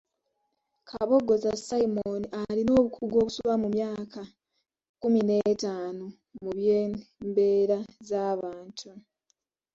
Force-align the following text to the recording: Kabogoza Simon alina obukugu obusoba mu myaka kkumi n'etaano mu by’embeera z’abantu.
Kabogoza 0.89 1.51
Simon 1.67 2.23
alina 2.41 2.71
obukugu 2.79 3.15
obusoba 3.19 3.53
mu 3.63 3.67
myaka 3.75 4.21
kkumi 4.95 5.19
n'etaano 5.27 6.05
mu 6.43 6.51
by’embeera 6.57 7.77
z’abantu. 8.07 8.89